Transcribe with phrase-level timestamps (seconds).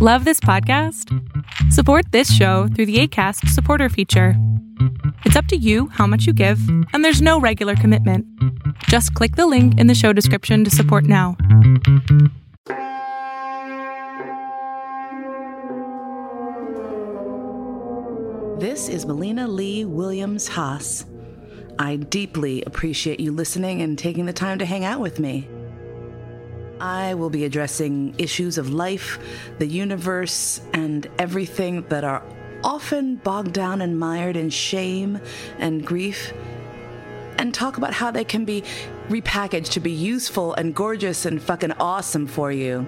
[0.00, 1.12] Love this podcast?
[1.72, 4.34] Support this show through the ACAST supporter feature.
[5.24, 6.60] It's up to you how much you give,
[6.92, 8.24] and there's no regular commitment.
[8.84, 11.36] Just click the link in the show description to support now.
[18.60, 21.06] This is Mollena Lee Williams Haas.
[21.80, 25.48] I deeply appreciate you listening and taking the time to hang out with me.
[26.80, 29.18] I will be addressing issues of life,
[29.58, 32.22] the universe, and everything that are
[32.62, 35.20] often bogged down and mired in shame
[35.58, 36.32] and grief,
[37.38, 38.62] and talk about how they can be
[39.08, 42.86] repackaged to be useful and gorgeous and fucking awesome for you.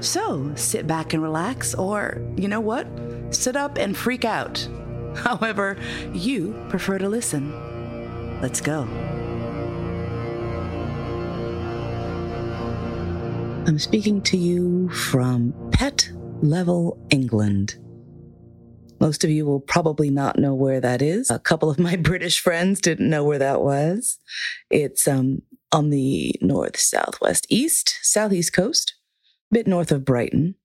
[0.00, 2.86] So sit back and relax, or you know what?
[3.30, 4.66] Sit up and freak out.
[5.16, 5.76] However,
[6.12, 8.40] you prefer to listen.
[8.40, 8.88] Let's go.
[13.66, 16.10] I'm speaking to you from Pett
[16.42, 17.76] Level, England.
[19.00, 21.30] Most of you will probably not know where that is.
[21.30, 24.18] A couple of my British friends didn't know where that was.
[24.68, 25.40] It's um,
[25.72, 28.96] on the north, southwest, east, southeast coast,
[29.50, 30.56] a bit north of Brighton.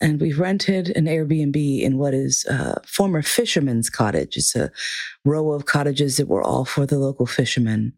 [0.00, 4.38] And we've rented an Airbnb in what is a former fisherman's cottage.
[4.38, 4.72] It's a
[5.26, 7.92] row of cottages that were all for the local fishermen.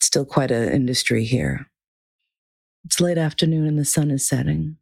[0.00, 1.68] Still quite an industry here.
[2.86, 4.76] It's late afternoon and the sun is setting.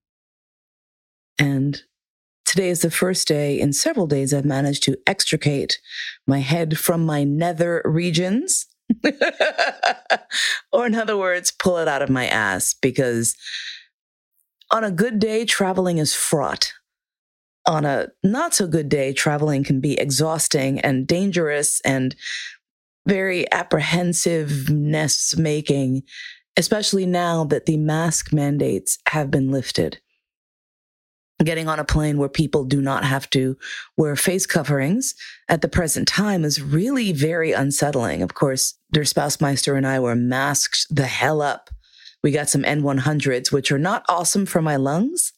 [1.38, 1.80] And
[2.44, 5.78] today is the first day in several days I've managed to extricate
[6.26, 8.66] my head from my nether regions.
[10.70, 13.34] or, in other words, pull it out of my ass because
[14.70, 16.74] on a good day, traveling is fraught.
[17.66, 22.14] On a not so good day, traveling can be exhausting and dangerous and
[23.06, 26.02] very apprehensiveness making
[26.56, 30.00] especially now that the mask mandates have been lifted.
[31.42, 33.56] Getting on a plane where people do not have to
[33.96, 35.14] wear face coverings
[35.48, 38.22] at the present time is really very unsettling.
[38.22, 41.70] Of course, Der Spousmeister and I were masked the hell up.
[42.22, 45.32] We got some N100s, which are not awesome for my lungs.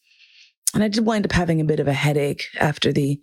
[0.74, 3.20] And I did wind up having a bit of a headache after the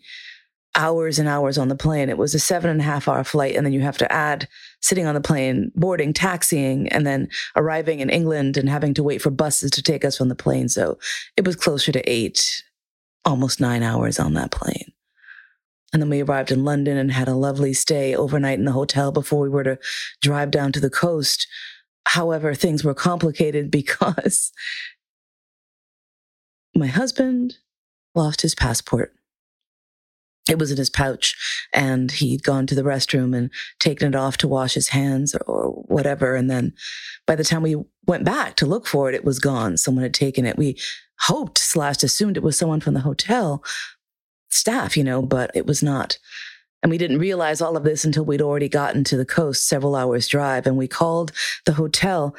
[0.76, 2.10] hours and hours on the plane.
[2.10, 3.56] It was a seven and a half hour flight.
[3.56, 4.48] And then you have to add
[4.84, 9.22] sitting on the plane, boarding, taxiing, and then arriving in England and having to wait
[9.22, 10.68] for buses to take us from the plane.
[10.68, 11.00] So
[11.38, 12.64] it was closer to eight,
[13.24, 14.92] almost nine hours on that plane.
[15.94, 19.12] And then we arrived in London and had a lovely stay overnight in the hotel
[19.12, 19.80] before we were to
[20.22, 21.48] drive down to the coast.
[22.06, 24.52] However, things were complicated because
[26.76, 27.56] my husband
[28.16, 29.16] lost his passport
[30.50, 31.36] it was in his pouch
[31.74, 33.50] and he'd gone to the restroom and
[33.80, 36.36] taken it off to wash his hands or, whatever.
[36.36, 36.74] And then
[37.26, 39.78] by the time we went back to look for it, it was gone.
[39.78, 40.58] Someone had taken it.
[40.58, 40.78] We
[41.22, 43.64] hoped slash assumed it was someone from the hotel
[44.50, 46.18] staff, you know, but it was not.
[46.82, 49.96] And we didn't realize all of this until we'd already gotten to the coast several
[49.96, 50.68] hours drive.
[50.68, 51.32] And we called
[51.66, 52.36] the hotel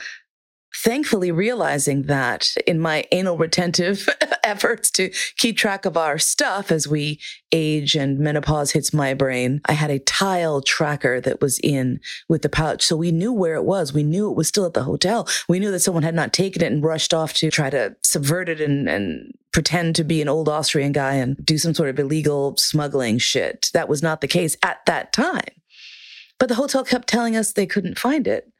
[0.77, 4.09] thankfully realizing that in my anal retentive
[4.45, 7.21] efforts to keep track of our stuff as we
[7.53, 12.43] age and menopause hits my brain, I had a tile tracker that was in with
[12.43, 12.83] the pouch.
[12.83, 13.93] So we knew where it was.
[13.93, 15.29] We knew it was still at the hotel.
[15.49, 18.49] We knew that someone had not taken it and rushed off to try to subvert
[18.49, 21.99] it and, and pretend to be an old Austrian guy and do some sort of
[21.99, 23.71] illegal smuggling shit.
[23.73, 25.45] That was not the case at that time.
[26.39, 28.51] But the hotel kept telling us they couldn't find it.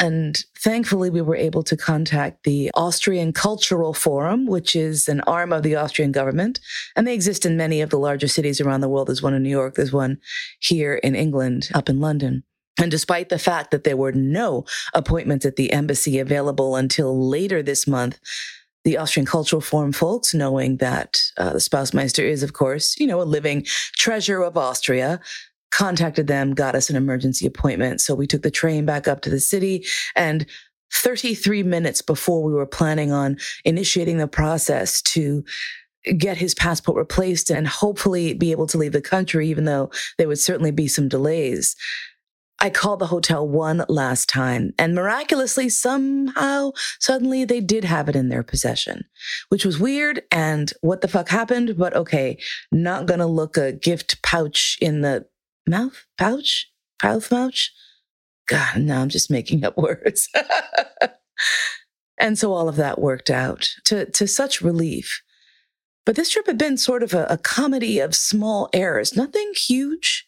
[0.00, 5.52] And thankfully, we were able to contact the Austrian Cultural Forum, which is an arm
[5.52, 6.58] of the Austrian government.
[6.96, 9.08] And they exist in many of the larger cities around the world.
[9.08, 10.18] There's one in New York, there's one
[10.58, 12.44] here in England, up in London.
[12.80, 17.62] And despite the fact that there were no appointments at the embassy available until later
[17.62, 18.18] this month,
[18.84, 23.20] the Austrian Cultural Forum folks, knowing that uh, the Spousmeister is, of course, you know,
[23.20, 25.20] a living treasure of Austria,
[25.70, 28.00] contacted them, got us an emergency appointment.
[28.00, 30.46] So we took the train back up to the city and
[30.92, 35.44] 33 minutes before we were planning on initiating the process to
[36.16, 40.28] get his passport replaced and hopefully be able to leave the country, even though there
[40.28, 41.76] would certainly be some delays.
[42.62, 48.16] I called the hotel one last time and miraculously, somehow, suddenly they did have it
[48.16, 49.04] in their possession,
[49.48, 50.22] which was weird.
[50.30, 51.78] And what the fuck happened?
[51.78, 52.38] But okay,
[52.70, 55.26] not gonna look a gift pouch in the
[55.70, 56.70] mouth pouch,
[57.02, 57.70] mouth.
[58.48, 60.28] God, now I'm just making up words.
[62.18, 65.22] and so all of that worked out to, to such relief.
[66.04, 70.26] But this trip had been sort of a, a comedy of small errors, nothing huge,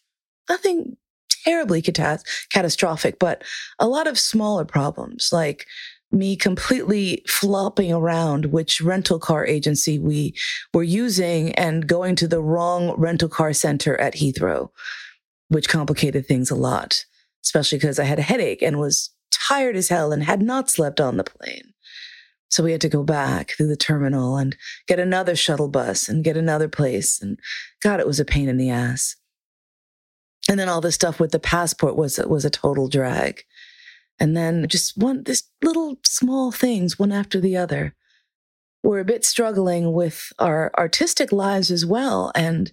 [0.49, 0.97] nothing
[1.43, 3.43] terribly catas- catastrophic, but
[3.79, 5.65] a lot of smaller problems like
[6.13, 10.33] me completely flopping around which rental car agency we
[10.73, 14.69] were using and going to the wrong rental car center at Heathrow,
[15.53, 17.05] which complicated things a lot,
[17.43, 20.99] especially because I had a headache and was tired as hell and had not slept
[20.99, 21.73] on the plane.
[22.49, 24.55] So we had to go back through the terminal and
[24.87, 27.19] get another shuttle bus and get another place.
[27.19, 27.39] And
[27.81, 29.15] God, it was a pain in the ass.
[30.47, 33.43] And then all the stuff with the passport was, was a total drag.
[34.19, 37.95] And then just one, this little small things, one after the other.
[38.83, 42.31] We're a bit struggling with our artistic lives as well.
[42.35, 42.71] And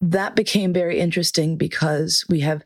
[0.00, 2.62] that became very interesting because we have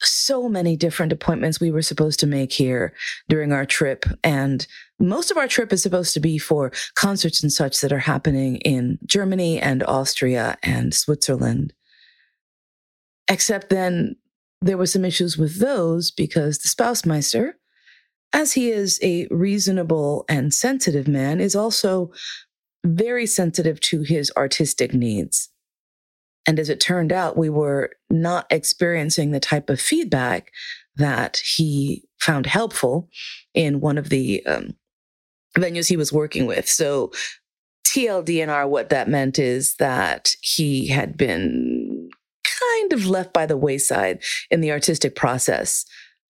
[0.00, 2.94] so many different appointments we were supposed to make here
[3.28, 4.04] during our trip.
[4.22, 4.66] And
[5.00, 8.56] most of our trip is supposed to be for concerts and such that are happening
[8.58, 11.72] in Germany and Austria and Switzerland.
[13.28, 14.16] Except then
[14.60, 17.52] there were some issues with those because the Spousmeister,
[18.32, 22.12] as he is a reasonable and sensitive man, is also
[22.84, 25.50] very sensitive to his artistic needs.
[26.48, 30.50] And as it turned out, we were not experiencing the type of feedback
[30.96, 33.10] that he found helpful
[33.52, 34.74] in one of the um,
[35.58, 36.66] venues he was working with.
[36.66, 37.12] So,
[37.86, 42.08] TLDNR, what that meant is that he had been
[42.60, 45.84] kind of left by the wayside in the artistic process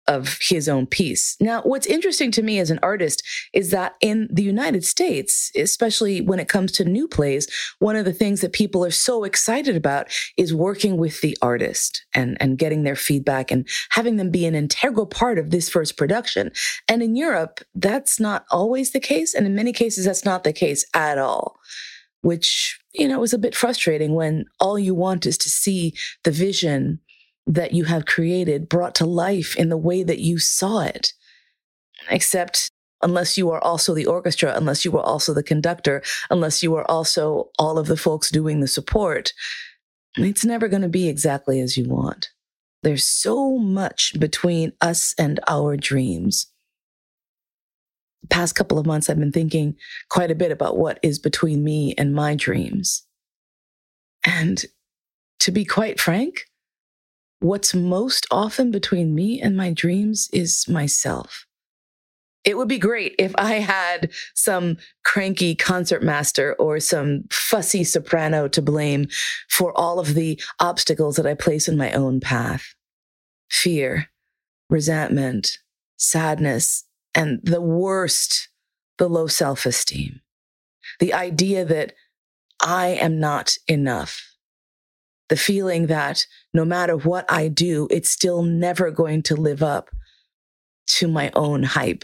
[0.10, 1.38] of his own piece.
[1.40, 3.24] Now, what's interesting to me as an artist
[3.54, 7.48] is that in the United States, especially when it comes to new plays,
[7.78, 12.06] one of the things that people are so excited about is working with the artist
[12.16, 15.96] and, and getting their feedback and having them be an integral part of this first
[15.96, 16.52] production.
[16.88, 19.36] And in Europe, that's not always the case.
[19.36, 21.60] And in many cases, that's not the case at all
[22.22, 25.94] which, you know, was a bit frustrating when all you want is to see
[26.26, 27.00] the vision
[27.50, 31.14] that you have created brought to life in the way that you saw it.
[32.10, 32.70] Except
[33.02, 36.90] unless you are also the orchestra, unless you are also the conductor, unless you are
[36.90, 39.34] also all of the folks doing the support,
[40.16, 42.30] it's never going to be exactly as you want.
[42.84, 46.52] There's so much between us and our dreams.
[48.22, 49.76] The past couple of months, I've been thinking
[50.10, 53.06] quite a bit about what is between me and my dreams.
[54.24, 54.64] And
[55.40, 56.49] to be quite frank,
[57.42, 61.46] What's most often between me and my dreams is myself.
[62.44, 68.62] It would be great if I had some cranky concertmaster or some fussy soprano to
[68.62, 69.08] blame
[69.50, 72.76] for all of the obstacles that I place in my own path.
[73.50, 74.10] Fear,
[74.70, 75.60] resentment,
[75.98, 78.50] sadness, and the worst,
[78.98, 80.22] the low self esteem.
[81.00, 81.94] The idea that
[82.62, 84.29] I am not enough
[85.30, 89.90] the feeling that no matter what I do, it's still never going to live up
[90.98, 92.04] to my own hype.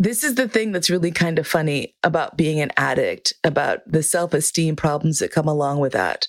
[0.00, 4.02] This is the thing that's really kind of funny about being an addict, about the
[4.02, 6.28] self esteem problems that come along with that.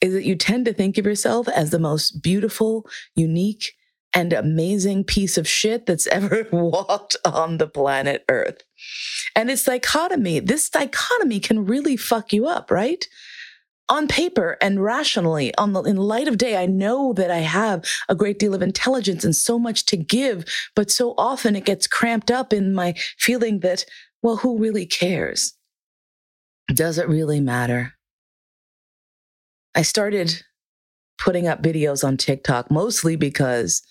[0.00, 3.72] Is that you tend to think of yourself as the most beautiful, unique,
[4.14, 8.62] and amazing piece of shit that's ever walked on the planet Earth.
[9.34, 10.40] And it's dichotomy.
[10.40, 13.06] This dichotomy can really fuck you up, right?
[13.88, 17.84] On paper and rationally on the in light of day i know that i have
[18.08, 20.44] a great deal of intelligence and so much to give
[20.74, 23.84] but so often it gets cramped up in my feeling that
[24.22, 25.54] well who really cares?
[26.68, 27.94] Does it really matter?
[29.74, 30.42] I started
[31.18, 33.82] putting up videos on TikTok, mostly because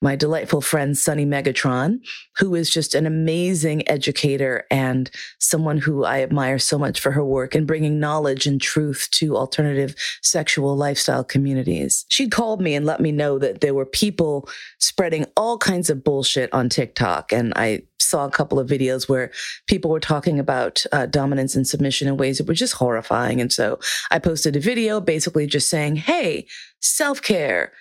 [0.00, 1.98] my delightful friend Sunny Megatron,
[2.38, 7.24] who is just an amazing educator and someone who I admire so much for her
[7.24, 12.04] work in bringing knowledge and truth to alternative sexual lifestyle communities.
[12.08, 16.04] She'd called me and let me know that there were people spreading all kinds of
[16.04, 17.32] bullshit on TikTok.
[17.32, 19.30] And I saw a couple of videos where
[19.66, 23.40] people were talking about uh, dominance and submission in ways that were just horrifying.
[23.40, 23.78] And so
[24.10, 26.46] I posted a video basically just saying, Hey,
[26.86, 27.72] self care,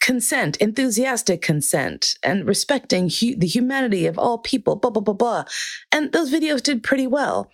[0.00, 5.44] consent, enthusiastic consent, and respecting hu- the humanity of all people, blah, blah, blah, blah.
[5.92, 7.50] And those videos did pretty well.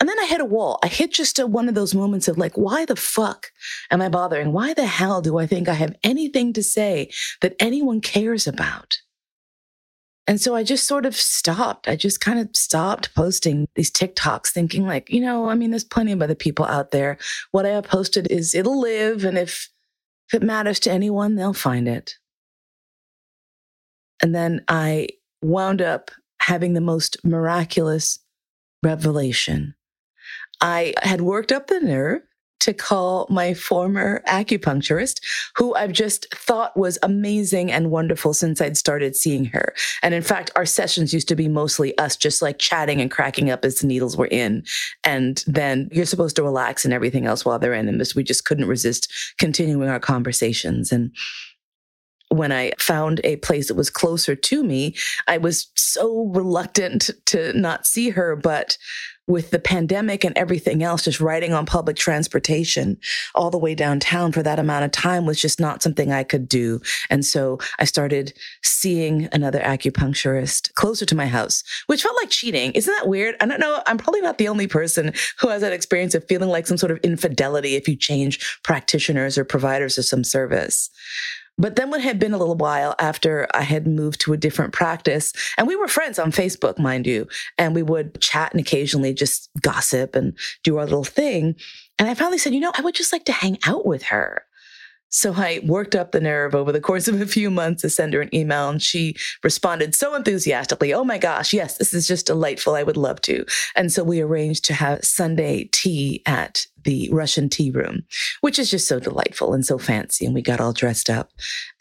[0.00, 0.78] And then I hit a wall.
[0.82, 3.52] I hit just a, one of those moments of like, why the fuck
[3.90, 4.52] am I bothering?
[4.52, 7.10] Why the hell do I think I have anything to say
[7.42, 8.96] that anyone cares about?
[10.26, 11.88] And so I just sort of stopped.
[11.88, 15.84] I just kind of stopped posting these TikToks, thinking like, you know, I mean, there's
[15.84, 17.18] plenty of other people out there.
[17.50, 19.24] What I have posted is it'll live.
[19.24, 19.68] And if
[20.30, 22.14] if it matters to anyone, they'll find it.
[24.22, 25.08] And then I
[25.42, 28.20] wound up having the most miraculous
[28.84, 29.74] revelation.
[30.60, 32.22] I had worked up the nerve
[32.60, 35.20] to call my former acupuncturist,
[35.56, 39.74] who I've just thought was amazing and wonderful since I'd started seeing her.
[40.02, 43.50] And in fact, our sessions used to be mostly us just like chatting and cracking
[43.50, 44.64] up as the needles were in.
[45.04, 47.88] And then you're supposed to relax and everything else while they're in.
[47.88, 50.92] And we just couldn't resist continuing our conversations.
[50.92, 51.14] And
[52.28, 54.94] when I found a place that was closer to me,
[55.26, 58.36] I was so reluctant to not see her.
[58.36, 58.78] But
[59.26, 62.98] with the pandemic and everything else, just riding on public transportation
[63.34, 66.48] all the way downtown for that amount of time was just not something I could
[66.48, 66.80] do.
[67.08, 72.72] And so I started seeing another acupuncturist closer to my house, which felt like cheating.
[72.72, 73.36] Isn't that weird?
[73.40, 73.82] I don't know.
[73.86, 76.92] I'm probably not the only person who has that experience of feeling like some sort
[76.92, 80.90] of infidelity if you change practitioners or providers of some service.
[81.58, 84.72] But then it had been a little while after I had moved to a different
[84.72, 87.28] practice, and we were friends on Facebook, mind you,
[87.58, 91.56] and we would chat and occasionally just gossip and do our little thing.
[91.98, 94.44] And I finally said, you know, I would just like to hang out with her.
[95.12, 98.14] So I worked up the nerve over the course of a few months to send
[98.14, 100.94] her an email, and she responded so enthusiastically.
[100.94, 102.76] Oh my gosh, yes, this is just delightful.
[102.76, 103.44] I would love to.
[103.74, 108.02] And so we arranged to have Sunday tea at the Russian tea room,
[108.40, 110.24] which is just so delightful and so fancy.
[110.24, 111.30] And we got all dressed up.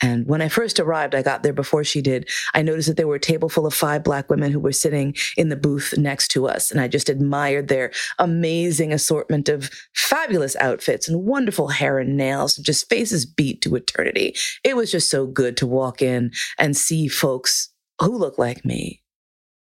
[0.02, 2.30] And when I first arrived, I got there before she did.
[2.54, 5.16] I noticed that there were a table full of five black women who were sitting
[5.38, 6.72] in the booth next to us.
[6.72, 12.58] And I just admired their amazing assortment of fabulous outfits and wonderful hair and nails,
[12.58, 14.36] and just faces beat to eternity.
[14.64, 17.70] It was just so good to walk in and see folks
[18.02, 19.02] who look like me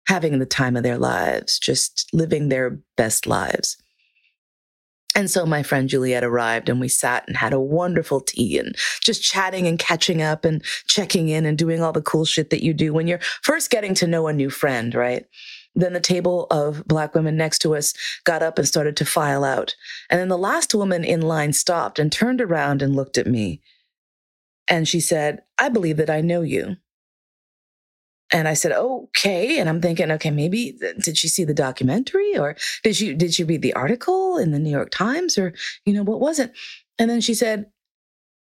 [0.07, 3.77] having the time of their lives, just living their best lives.
[5.15, 8.75] And so my friend Juliet arrived and we sat and had a wonderful tea and
[9.01, 12.63] just chatting and catching up and checking in and doing all the cool shit that
[12.63, 15.25] you do when you're first getting to know a new friend, right?
[15.75, 17.93] Then the table of black women next to us
[18.25, 19.75] got up and started to file out.
[20.09, 23.61] And then the last woman in line stopped and turned around and looked at me.
[24.67, 26.77] And she said, I believe that I know you.
[28.33, 29.59] And I said, okay.
[29.59, 33.43] And I'm thinking, okay, maybe did she see the documentary or did she, did she
[33.43, 35.53] read the article in the New York Times or,
[35.85, 36.51] you know, what was it?
[36.97, 37.67] And then she said,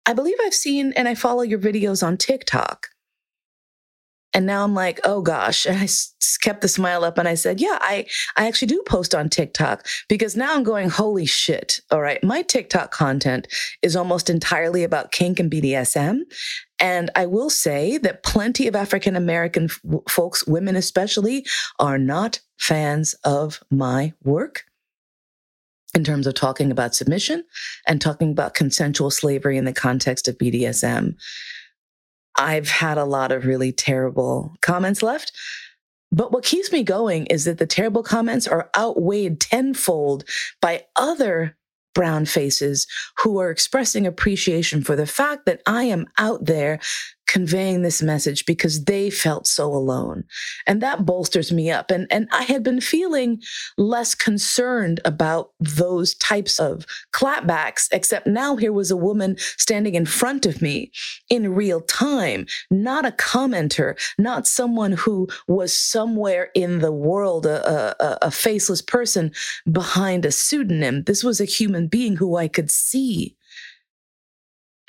[0.06, 2.88] I believe I've seen and I follow your videos on TikTok.
[4.34, 5.66] And now I'm like, oh gosh.
[5.66, 5.88] And I
[6.40, 9.86] kept the smile up and I said, yeah, I, I actually do post on TikTok
[10.08, 11.80] because now I'm going, holy shit.
[11.90, 12.22] All right.
[12.24, 13.48] My TikTok content
[13.82, 16.20] is almost entirely about kink and BDSM.
[16.80, 19.68] And I will say that plenty of African American
[20.08, 21.46] folks, women especially,
[21.78, 24.64] are not fans of my work
[25.94, 27.44] in terms of talking about submission
[27.86, 31.14] and talking about consensual slavery in the context of BDSM.
[32.36, 35.32] I've had a lot of really terrible comments left.
[36.10, 40.24] But what keeps me going is that the terrible comments are outweighed tenfold
[40.60, 41.56] by other
[41.94, 42.86] brown faces
[43.22, 46.80] who are expressing appreciation for the fact that I am out there
[47.32, 50.22] conveying this message because they felt so alone.
[50.66, 51.90] And that bolsters me up.
[51.90, 53.40] And, and I had been feeling
[53.78, 60.04] less concerned about those types of clapbacks, except now here was a woman standing in
[60.04, 60.92] front of me
[61.30, 67.96] in real time, not a commenter, not someone who was somewhere in the world, a,
[68.04, 69.32] a, a faceless person
[69.70, 71.04] behind a pseudonym.
[71.04, 73.36] This was a human being who I could see.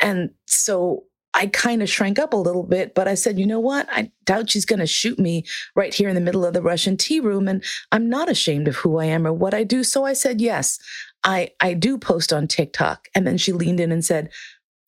[0.01, 3.59] And so I kind of shrank up a little bit, but I said, you know
[3.59, 3.87] what?
[3.91, 6.95] I doubt she's going to shoot me right here in the middle of the Russian
[6.95, 7.47] tea room.
[7.47, 9.83] And I'm not ashamed of who I am or what I do.
[9.83, 10.77] So I said, yes,
[11.23, 13.07] I, I do post on TikTok.
[13.15, 14.29] And then she leaned in and said,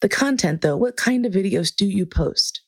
[0.01, 2.61] the content though, what kind of videos do you post?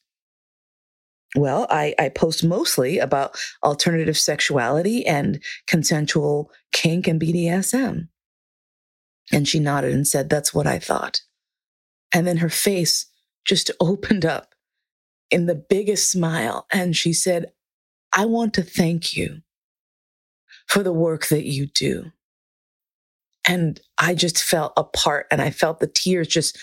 [1.35, 8.07] Well, I, I post mostly about alternative sexuality and consensual kink and BDSM.
[9.31, 11.21] And she nodded and said, that's what I thought.
[12.13, 13.05] And then her face
[13.47, 14.53] just opened up
[15.31, 16.67] in the biggest smile.
[16.71, 17.51] And she said,
[18.13, 19.41] I want to thank you
[20.67, 22.11] for the work that you do.
[23.47, 26.57] And I just felt a part and I felt the tears just,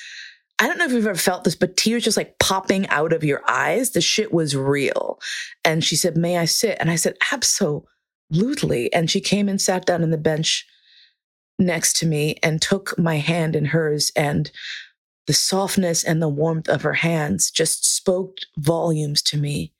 [0.59, 3.25] I don't know if you've ever felt this, but tears just like popping out of
[3.25, 3.91] your eyes.
[3.91, 5.19] The shit was real.
[5.65, 6.77] And she said, May I sit?
[6.79, 8.93] And I said, Absolutely.
[8.93, 10.67] And she came and sat down on the bench
[11.59, 14.51] next to me and took my hand in hers and
[15.27, 19.73] the softness and the warmth of her hands just spoke volumes to me.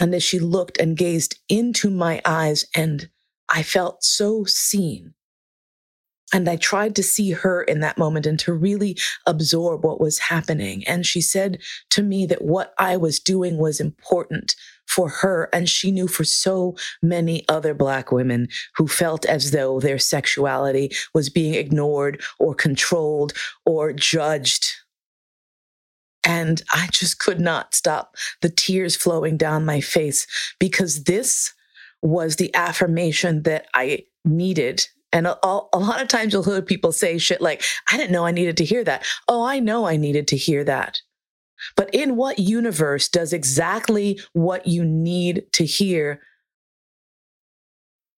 [0.00, 3.08] And as she looked and gazed into my eyes, and
[3.48, 5.14] I felt so seen.
[6.32, 10.18] And I tried to see her in that moment and to really absorb what was
[10.18, 10.86] happening.
[10.86, 11.58] And she said
[11.90, 14.54] to me that what I was doing was important
[14.90, 15.48] for her.
[15.52, 20.90] And she knew for so many other Black women who felt as though their sexuality
[21.14, 23.32] was being ignored or controlled
[23.64, 24.74] or judged.
[26.24, 30.26] And I just could not stop the tears flowing down my face
[30.58, 31.54] because this
[32.02, 36.92] was the affirmation that I needed and a, a, lot of times you'll hear people
[36.92, 39.04] say shit like, I didn't know I needed to hear that.
[39.26, 41.00] Oh, I know I needed to hear that.
[41.76, 46.20] But in what universe does exactly what you need to hear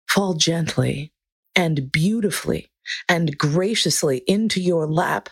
[0.09, 1.13] fall gently
[1.57, 2.71] and beautifully
[3.09, 5.29] and graciously into your lap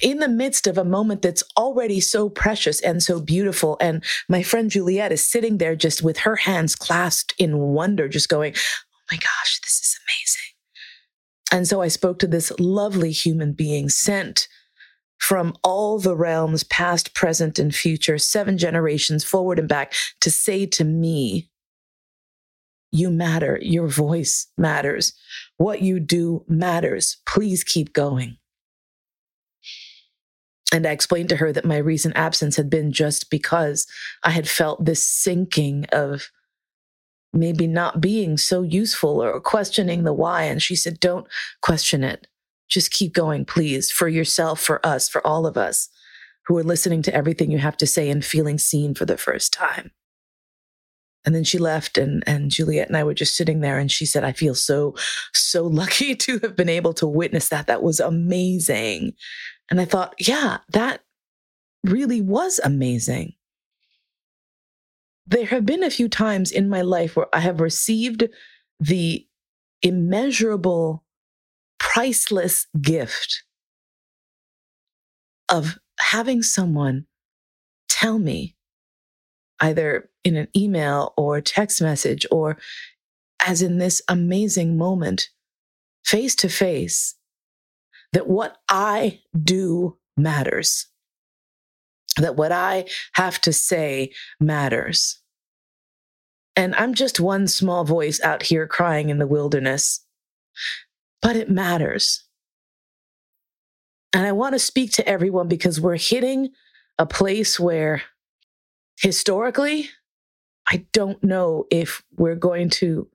[0.00, 3.76] in the midst of a moment that's already so precious and so beautiful.
[3.80, 8.28] And my friend Juliet is sitting there just with her hands clasped in wonder, just
[8.28, 10.52] going, Oh my gosh, this is amazing.
[11.52, 14.48] And so I spoke to this lovely human being sent
[15.22, 20.66] from all the realms, past, present, and future, seven generations forward and back, to say
[20.66, 21.48] to me,
[22.90, 23.56] You matter.
[23.62, 25.14] Your voice matters.
[25.58, 27.18] What you do matters.
[27.24, 28.36] Please keep going.
[30.72, 33.86] And I explained to her that my recent absence had been just because
[34.24, 36.30] I had felt this sinking of
[37.32, 40.42] maybe not being so useful or questioning the why.
[40.42, 41.28] And she said, Don't
[41.60, 42.26] question it.
[42.72, 45.88] Just keep going, please, for yourself, for us, for all of us
[46.46, 49.52] who are listening to everything you have to say and feeling seen for the first
[49.52, 49.90] time.
[51.24, 54.06] And then she left and, and Juliet and I were just sitting there and she
[54.06, 54.94] said, I feel so,
[55.32, 57.66] so lucky to have been able to witness that.
[57.68, 59.12] That was amazing.
[59.70, 61.02] And I thought, yeah, that
[61.84, 63.34] really was amazing
[65.26, 68.28] there have been a few times in my life where I have received
[68.80, 69.26] the
[69.80, 71.04] immeasurable,
[71.92, 73.44] priceless gift
[75.48, 77.06] of having someone
[77.88, 78.56] tell me,
[79.60, 82.56] either in an email or text message, or
[83.44, 85.28] as in this amazing moment,
[86.04, 87.16] face to face,
[88.12, 90.86] that what I do matters
[92.16, 92.84] that what I
[93.14, 95.20] have to say matters.
[96.56, 100.04] And I'm just one small voice out here crying in the wilderness,
[101.22, 102.24] but it matters.
[104.12, 106.50] And I want to speak to everyone because we're hitting
[106.98, 108.02] a place where
[109.00, 109.88] historically,
[110.68, 113.08] I don't know if we're going to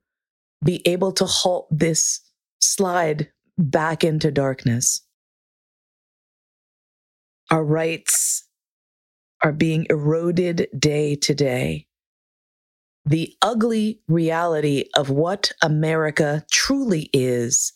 [0.64, 2.20] be able to halt this
[2.60, 5.02] slide back into darkness.
[7.50, 8.46] Our rights
[9.42, 11.86] are being eroded day to day.
[13.06, 17.72] The ugly reality of what America truly is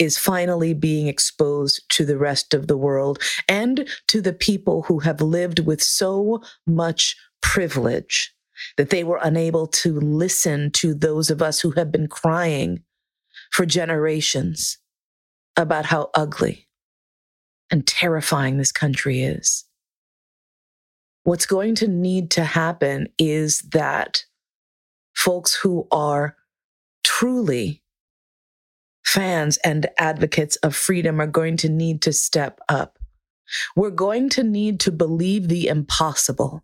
[0.00, 4.98] is finally being exposed to the rest of the world and to the people who
[5.00, 8.34] have lived with so much privilege
[8.76, 12.82] that they were unable to listen to those of us who have been crying
[13.52, 14.78] for generations
[15.56, 16.66] about how ugly
[17.70, 19.64] and terrifying this country is.
[21.24, 24.24] What's going to need to happen is that
[25.14, 26.36] folks who are
[27.04, 27.82] truly
[29.10, 32.96] fans and advocates of freedom are going to need to step up.
[33.74, 36.62] We're going to need to believe the impossible.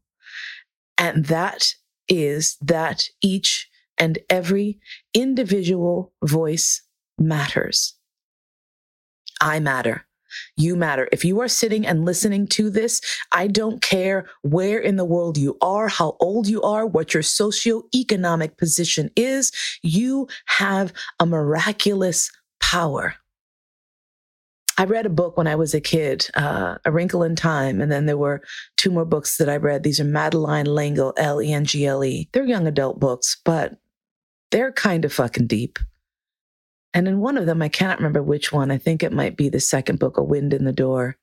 [0.96, 1.74] And that
[2.08, 4.78] is that each and every
[5.12, 6.82] individual voice
[7.18, 7.96] matters.
[9.40, 10.05] I matter.
[10.56, 11.08] You matter.
[11.12, 13.00] If you are sitting and listening to this,
[13.32, 17.22] I don't care where in the world you are, how old you are, what your
[17.22, 23.14] socioeconomic position is, you have a miraculous power.
[24.78, 27.90] I read a book when I was a kid, uh, A Wrinkle in Time, and
[27.90, 28.42] then there were
[28.76, 29.82] two more books that I read.
[29.82, 32.28] These are Madeleine L'Engle, L E N G L E.
[32.32, 33.78] They're young adult books, but
[34.50, 35.78] they're kind of fucking deep.
[36.96, 38.70] And in one of them, I cannot remember which one.
[38.70, 41.18] I think it might be the second book, A Wind in the Door.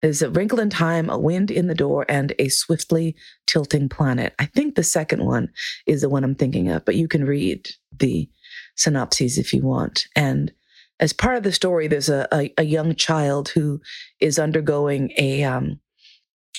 [0.00, 3.14] There's a wrinkle in time, a wind in the door, and a swiftly
[3.46, 4.34] tilting planet.
[4.40, 5.48] I think the second one
[5.86, 8.28] is the one I'm thinking of, but you can read the
[8.74, 10.08] synopses if you want.
[10.16, 10.52] And
[10.98, 13.80] as part of the story, there's a, a, a young child who
[14.18, 15.78] is undergoing a, um,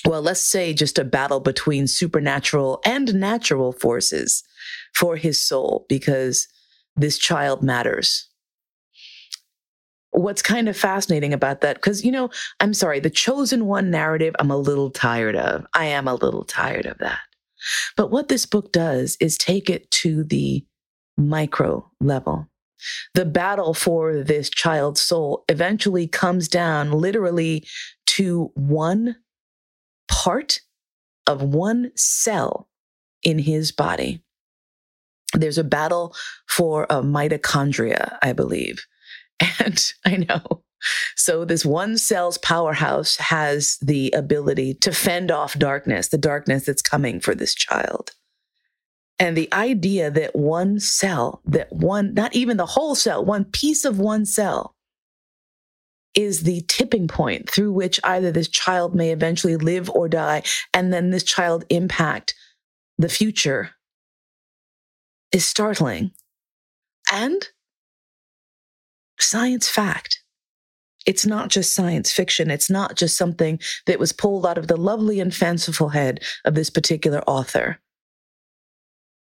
[0.06, 4.42] well, let's say just a battle between supernatural and natural forces
[4.94, 6.48] for his soul because
[6.96, 8.30] this child matters
[10.14, 14.34] what's kind of fascinating about that, because, you know, I'm sorry, the chosen one narrative,
[14.38, 15.66] I'm a little tired of.
[15.74, 17.20] I am a little tired of that.
[17.96, 20.64] But what this book does is take it to the
[21.16, 22.48] micro level.
[23.14, 27.66] the battle for this child's soul eventually comes down literally
[28.06, 29.16] to one
[30.08, 30.60] part
[31.26, 32.68] of one cell
[33.22, 34.22] in his body.
[35.32, 36.14] There's a battle
[36.48, 38.84] for a mitochondria, I believe.
[39.64, 40.62] And I know.
[41.16, 46.82] So, this one cell's powerhouse has the ability to fend off darkness, the darkness that's
[46.82, 48.12] coming for this child.
[49.18, 53.84] And the idea that one cell, that one, not even the whole cell, one piece
[53.84, 54.74] of one cell
[56.14, 60.42] is the tipping point through which either this child may eventually live or die,
[60.72, 62.34] and then this child impact
[62.98, 63.70] the future
[65.32, 66.12] is startling
[67.12, 67.48] and
[69.24, 70.22] science fact.
[71.06, 72.50] It's not just science fiction.
[72.50, 76.54] It's not just something that was pulled out of the lovely and fanciful head of
[76.54, 77.78] this particular author.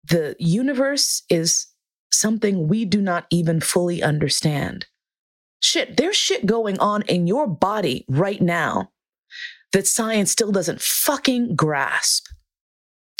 [0.09, 1.67] The universe is
[2.12, 4.87] something we do not even fully understand.
[5.61, 8.91] Shit, there's shit going on in your body right now
[9.73, 12.27] that science still doesn't fucking grasp.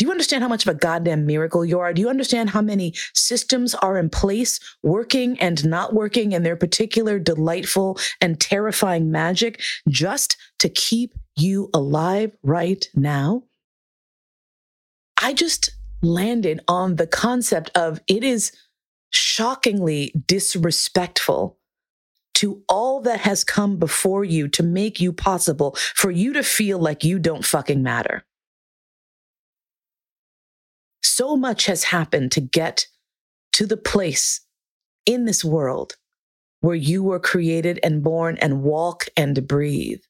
[0.03, 1.93] Do you understand how much of a goddamn miracle you are?
[1.93, 6.57] Do you understand how many systems are in place, working and not working in their
[6.57, 13.45] particular delightful and terrifying magic just to keep you alive right now?
[15.23, 15.71] I just
[16.03, 18.51] landed on the concept of it is
[19.11, 21.61] shockingly disrespectful
[22.35, 26.81] to all that has come before you to make you possible for you to feel
[26.81, 28.25] like you don't fucking matter.
[31.03, 32.87] So much has happened to get
[33.53, 34.41] to the place
[35.05, 35.97] in this world
[36.61, 40.01] where you were created and born and walk and breathe.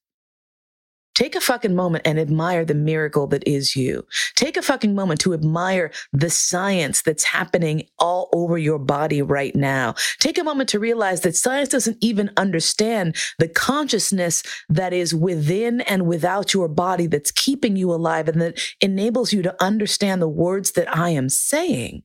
[1.15, 4.07] Take a fucking moment and admire the miracle that is you.
[4.35, 9.55] Take a fucking moment to admire the science that's happening all over your body right
[9.55, 9.95] now.
[10.21, 15.83] Take a moment to realize that science doesn't even understand the consciousness that is within
[15.83, 20.29] and without your body that's keeping you alive and that enables you to understand the
[20.29, 22.05] words that I am saying.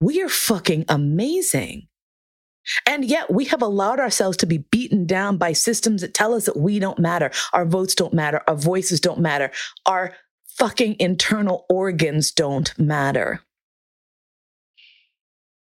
[0.00, 1.88] We are fucking amazing.
[2.86, 6.46] And yet we have allowed ourselves to be beaten down by systems that tell us
[6.46, 7.30] that we don't matter.
[7.52, 8.42] Our votes don't matter.
[8.48, 9.50] Our voices don't matter.
[9.86, 10.14] Our
[10.56, 13.40] fucking internal organs don't matter.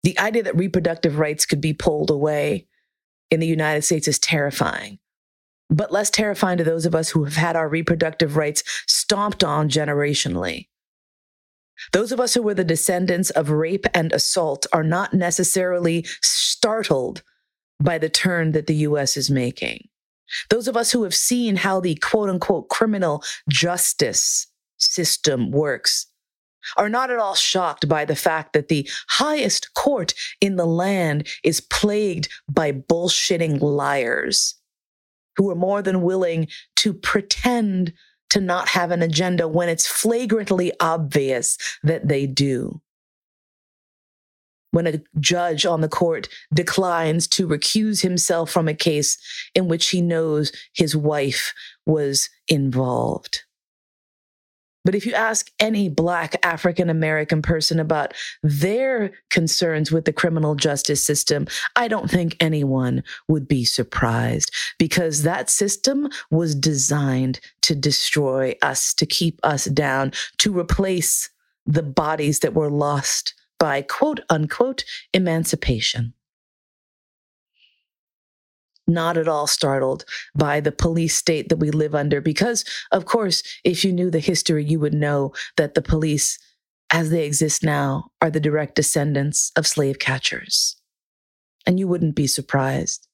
[0.02, 2.68] The idea that reproductive rights could be pulled away
[3.30, 5.00] in the United States is terrifying,
[5.68, 9.68] but less terrifying to those of us who have had our reproductive rights stomped on
[9.68, 10.68] generationally.
[11.92, 17.22] Those of us who were the descendants of rape and assault are not necessarily startled
[17.80, 19.88] by the turn that the US is making.
[20.50, 24.46] Those of us who have seen how the quote unquote criminal justice
[24.78, 26.06] system works
[26.76, 31.28] are not at all shocked by the fact that the highest court in the land
[31.44, 34.56] is plagued by bullshitting liars
[35.36, 37.92] who are more than willing to pretend
[38.30, 42.80] to not have an agenda when it's flagrantly obvious that they do.
[44.72, 49.16] When a judge on the court declines to recuse himself from a case
[49.54, 51.54] in which he knows his wife
[51.86, 53.45] was involved.
[54.86, 60.54] But if you ask any Black African American person about their concerns with the criminal
[60.54, 67.74] justice system, I don't think anyone would be surprised because that system was designed to
[67.74, 71.30] destroy us, to keep us down, to replace
[71.66, 76.14] the bodies that were lost by quote unquote emancipation
[78.86, 82.20] not at all startled by the police state that we live under.
[82.20, 86.38] Because, of course, if you knew the history, you would know that the police,
[86.92, 90.76] as they exist now, are the direct descendants of slave catchers.
[91.66, 93.08] And you wouldn't be surprised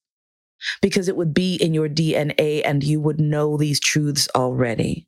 [0.80, 5.06] because it would be in your DNA and you would know these truths already.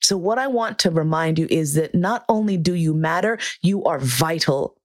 [0.00, 3.84] So, what I want to remind you is that not only do you matter, you
[3.84, 4.78] are vital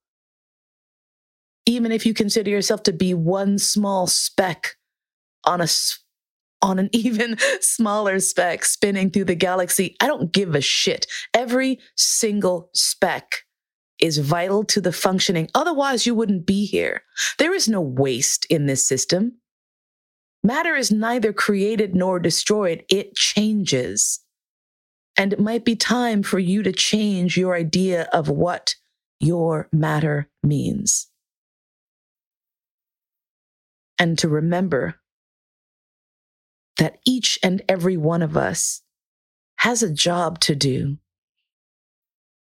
[1.65, 4.75] even if you consider yourself to be one small speck
[5.45, 5.67] on a
[6.61, 11.05] on an even smaller speck spinning through the galaxy, I don't give a shit.
[11.33, 13.43] Every single speck
[13.99, 15.49] is vital to the functioning.
[15.53, 17.03] Otherwise, you wouldn't be here.
[17.37, 19.39] There is no waste in this system.
[20.43, 24.19] Matter is neither created nor destroyed, it changes.
[25.15, 28.75] And it might be time for you to change your idea of what
[29.19, 31.07] your matter means
[33.99, 34.95] and to remember
[36.77, 38.81] that each and every one of us
[39.57, 40.97] has a job to do.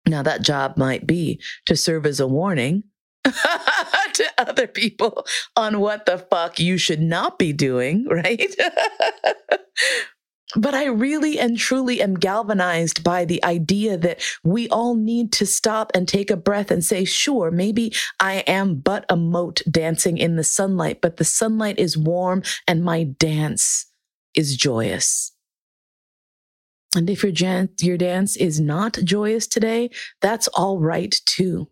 [0.08, 2.84] Now, that job might be to serve as a warning
[3.23, 8.56] to other people on what the fuck you should not be doing, right?
[10.55, 15.45] but I really and truly am galvanized by the idea that we all need to
[15.45, 20.17] stop and take a breath and say, sure, maybe I am but a mote dancing
[20.17, 23.88] in the sunlight, but the sunlight is warm and my dance
[24.36, 25.33] is joyous.
[26.95, 29.89] And if your, jan- your dance is not joyous today,
[30.21, 31.67] that's all right too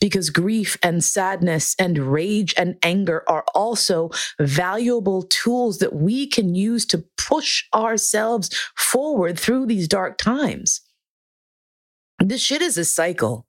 [0.00, 4.10] because grief and sadness and rage and anger are also
[4.40, 10.80] valuable tools that we can use to push ourselves forward through these dark times.
[12.18, 13.46] This shit is a cycle.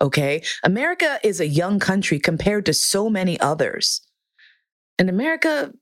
[0.00, 0.42] Okay.
[0.62, 4.00] America is a young country compared to so many others.
[4.98, 5.72] And America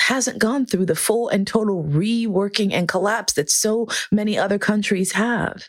[0.00, 5.12] hasn't gone through the full and total reworking and collapse that so many other countries
[5.12, 5.68] have.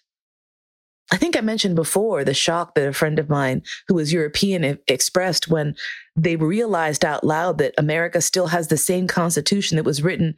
[1.11, 4.79] I think I mentioned before the shock that a friend of mine who was European
[4.87, 5.75] expressed when
[6.15, 10.35] they realized out loud that America still has the same constitution that was written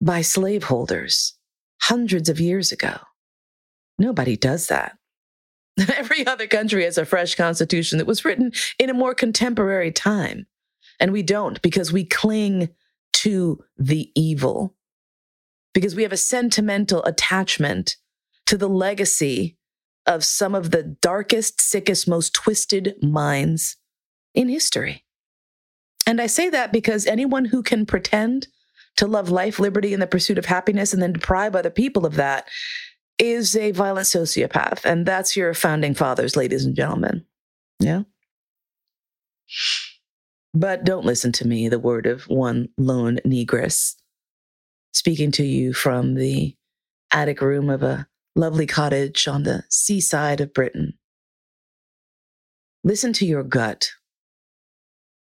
[0.00, 1.34] by slaveholders
[1.80, 2.96] hundreds of years ago.
[3.98, 4.96] Nobody does that.
[5.96, 10.46] Every other country has a fresh constitution that was written in a more contemporary time.
[11.00, 12.68] And we don't because we cling
[13.14, 14.76] to the evil,
[15.74, 17.96] because we have a sentimental attachment
[18.46, 19.56] to the legacy
[20.06, 23.76] of some of the darkest, sickest, most twisted minds
[24.34, 25.04] in history.
[26.06, 28.48] And I say that because anyone who can pretend
[28.96, 32.16] to love life, liberty, and the pursuit of happiness and then deprive other people of
[32.16, 32.48] that
[33.18, 34.84] is a violent sociopath.
[34.84, 37.24] And that's your founding fathers, ladies and gentlemen.
[37.78, 38.02] Yeah.
[40.54, 43.94] But don't listen to me, the word of one lone negress,
[44.92, 46.54] speaking to you from the
[47.10, 50.94] attic room of a lovely cottage on the seaside of Britain.
[52.84, 53.92] Listen to your gut.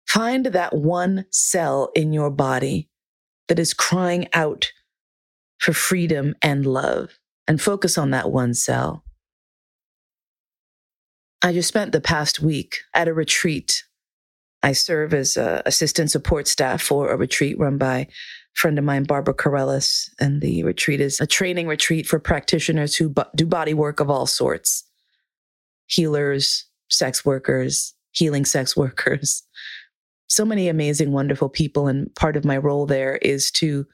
[0.08, 2.90] Find that one cell in your body
[3.48, 4.72] that is crying out
[5.60, 9.04] for freedom and love and focus on that one cell.
[11.42, 13.84] I just spent the past week at a retreat.
[14.64, 18.08] I serve as uh, assistant support staff for a retreat run by
[18.56, 23.14] friend of mine, Barbara Carrellas, and the retreat is a training retreat for practitioners who
[23.36, 24.84] do body work of all sorts
[25.88, 29.44] healers, sex workers, healing sex workers.
[30.28, 31.88] So many amazing, wonderful people.
[31.88, 33.86] And part of my role there is to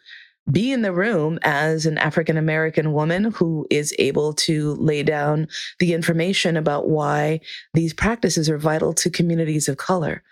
[0.49, 5.47] be in the room as an African American woman who is able to lay down
[5.79, 7.41] the information about why
[7.73, 10.23] these practices are vital to communities of color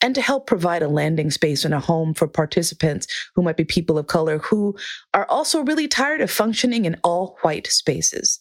[0.00, 3.64] and to help provide a landing space and a home for participants who might be
[3.64, 4.76] people of color who
[5.14, 8.40] are also really tired of functioning in all white spaces.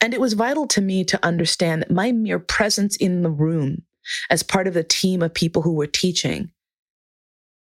[0.00, 3.82] And it was vital to me to understand that my mere presence in the room
[4.30, 6.50] as part of the team of people who were teaching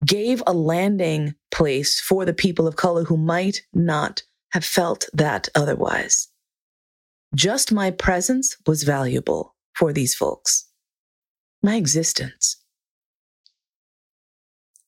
[0.06, 5.48] gave a landing place for the people of color who might not have felt that
[5.54, 6.30] otherwise.
[7.36, 10.71] Just my presence was valuable for these folks
[11.62, 12.58] my existence.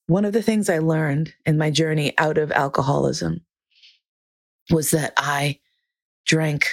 [0.08, 3.42] One of the things I learned in my journey out of alcoholism
[4.70, 5.60] was that I
[6.26, 6.68] drank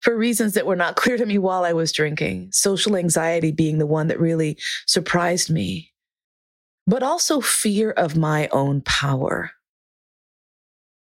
[0.00, 3.78] for reasons that were not clear to me while I was drinking, social anxiety being
[3.78, 5.92] the one that really surprised me,
[6.86, 9.52] but also fear of my own power.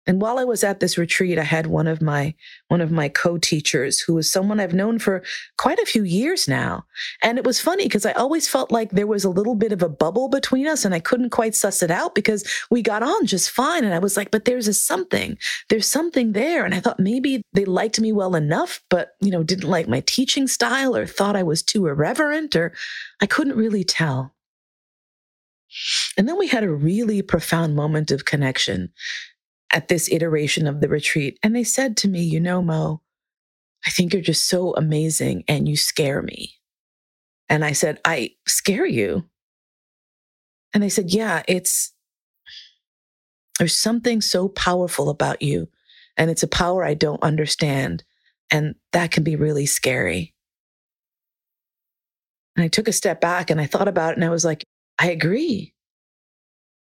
[0.06, 2.36] And while I was at this retreat, I had one of my
[2.68, 5.24] one of my co-teachers who was someone I've known for
[5.58, 6.86] quite a few years now.
[7.22, 9.82] And it was funny because I always felt like there was a little bit of
[9.82, 13.26] a bubble between us and I couldn't quite suss it out because we got on
[13.26, 13.86] just fine.
[13.86, 15.38] And I was like, but there's a something.
[15.70, 16.66] There's something there.
[16.66, 20.02] And I thought maybe they liked me well enough, but you know, didn't like my
[20.02, 22.74] teaching style or thought I was too irreverent or
[23.22, 24.34] I couldn't really tell.
[26.18, 28.92] And then we had a really profound moment of connection
[29.74, 31.40] at this iteration of the retreat.
[31.44, 33.02] And they said to me, You know, Mo,
[33.86, 36.54] I think you're just so amazing and you scare me.
[37.50, 39.26] And I said, I scare you.
[40.74, 41.92] And they said, Yeah, it's,
[43.60, 45.68] there's something so powerful about you.
[46.16, 48.04] And it's a power I don't understand.
[48.52, 50.34] And that can be really scary.
[52.56, 54.64] And I took a step back and I thought about it and I was like,
[55.00, 55.74] I agree.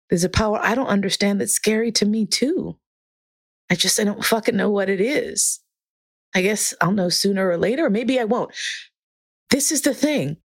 [0.08, 2.78] There's a power I don't understand that's scary to me too.
[3.70, 5.60] I just, I don't fucking know what it is.
[6.34, 8.52] I guess I'll know sooner or later, or maybe I won't.
[9.50, 10.38] This is the thing.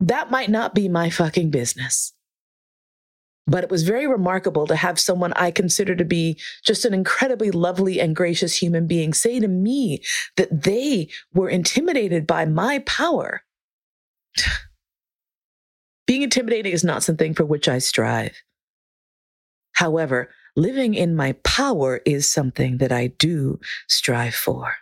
[0.00, 2.12] That might not be my fucking business.
[3.46, 7.50] But it was very remarkable to have someone I consider to be just an incredibly
[7.50, 10.02] lovely and gracious human being say to me
[10.36, 13.42] that they were intimidated by my power
[16.06, 18.42] being intimidating is not something for which I strive.
[19.78, 24.74] However, living in my power is something that I do strive for.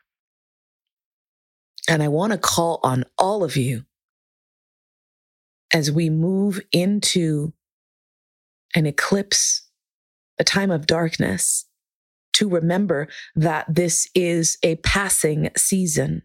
[1.87, 3.85] And I want to call on all of you
[5.71, 7.53] as we move into
[8.75, 9.69] an eclipse,
[10.39, 11.67] a time of darkness,
[12.33, 16.23] to remember that this is a passing season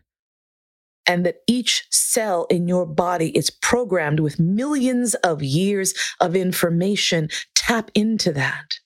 [1.05, 7.29] and that each cell in your body is programmed with millions of years of information.
[7.55, 8.79] Tap into that.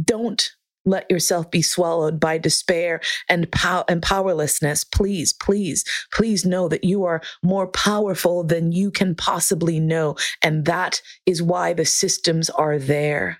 [0.00, 0.50] Don't
[0.86, 4.82] let yourself be swallowed by despair and, pow- and powerlessness.
[4.84, 10.16] Please, please, please know that you are more powerful than you can possibly know.
[10.42, 13.38] And that is why the systems are there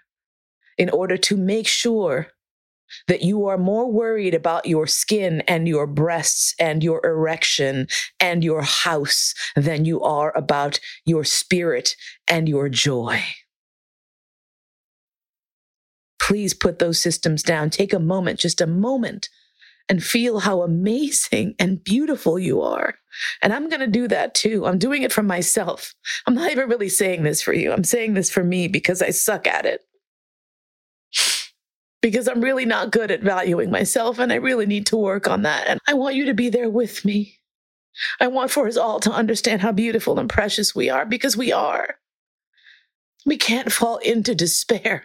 [0.77, 2.29] in order to make sure
[3.09, 7.87] that you are more worried about your skin and your breasts and your erection
[8.19, 11.97] and your house than you are about your spirit
[12.29, 13.23] and your joy.
[16.19, 17.71] Please put those systems down.
[17.71, 19.29] Take a moment, just a moment,
[19.89, 22.95] and feel how amazing and beautiful you are.
[23.43, 24.65] And I'm going to do that too.
[24.65, 25.95] I'm doing it for myself.
[26.27, 27.73] I'm not even really saying this for you.
[27.73, 29.81] I'm saying this for me because I suck at it
[32.03, 35.43] because I'm really not good at valuing myself and I really need to work on
[35.43, 35.67] that.
[35.67, 37.39] And I want you to be there with me.
[38.21, 41.53] I want for us all to understand how beautiful and precious we are because we
[41.53, 41.97] are.
[43.27, 45.05] We can't fall into despair.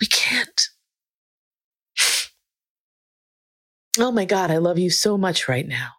[0.00, 0.68] We can't.
[3.98, 5.90] Oh my God, I love you so much right now.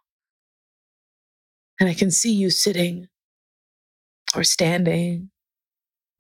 [1.80, 3.08] And I can see you sitting
[4.36, 5.30] or standing,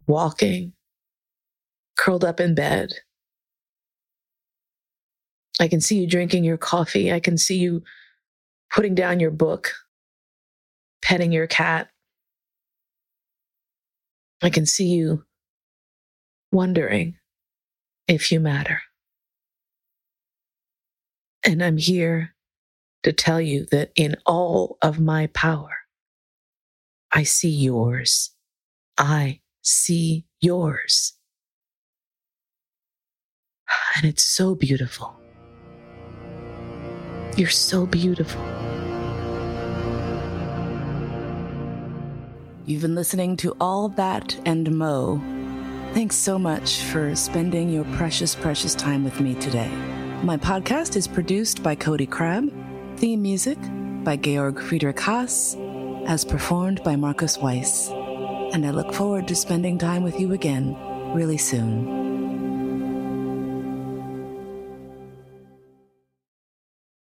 [0.08, 0.74] walking,
[1.98, 2.94] curled up in bed
[5.60, 7.12] I can see you drinking your coffee.
[7.12, 7.84] I can see you
[8.74, 9.74] putting down your book,
[11.02, 11.90] petting your cat.
[14.42, 15.24] I can see you
[16.52, 17.16] wondering
[18.08, 18.82] if you matter.
[21.44, 22.36] And I'm here
[23.04, 25.72] to tell you that in all of my power,
[27.12, 28.32] I see yours.
[28.98, 31.14] I see yours.
[33.96, 35.18] And it's so beautiful.
[37.36, 38.42] You're so beautiful.
[42.66, 45.22] You've been listening to All That and Mo.
[45.94, 49.70] Thanks so much for spending your precious, precious time with me today.
[50.24, 52.52] My podcast is produced by Cody Crabb,
[52.98, 53.58] theme music
[54.04, 55.56] by Georg Friedrich Haas,
[56.08, 57.90] as performed by Marcus Weiss.
[58.54, 60.76] And I look forward to spending time with you again
[61.14, 62.07] really soon.